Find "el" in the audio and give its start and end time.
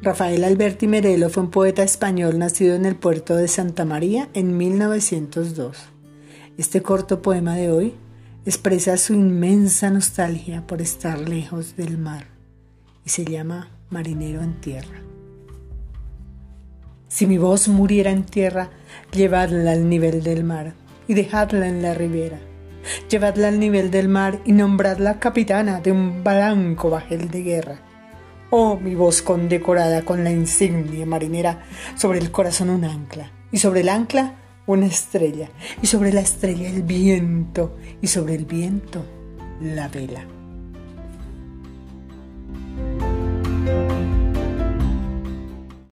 2.86-2.94, 32.18-32.30, 33.80-33.90, 36.68-36.82, 38.34-38.46